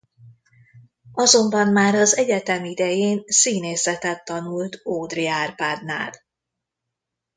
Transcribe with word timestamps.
Azonban 1.13 1.67
már 1.67 1.95
az 1.95 2.17
egyetem 2.17 2.63
idején 2.65 3.23
színészetet 3.25 4.25
tanult 4.25 4.81
Ódry 4.85 5.27
Árpádnál. 5.27 6.11